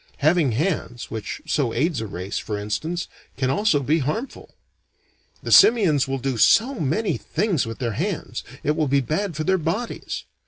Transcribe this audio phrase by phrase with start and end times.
[0.17, 3.07] Having hands, which so aids a race, for instance,
[3.37, 4.55] can also be harmful.
[5.43, 9.43] The simians will do so many things with their hands, it will be bad for
[9.43, 10.23] their bodies.